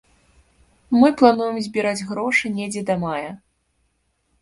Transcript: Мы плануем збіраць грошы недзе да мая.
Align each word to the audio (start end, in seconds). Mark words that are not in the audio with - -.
Мы 1.01 1.11
плануем 1.19 1.61
збіраць 1.67 2.07
грошы 2.09 2.53
недзе 2.59 2.81
да 2.91 2.99
мая. 3.07 3.31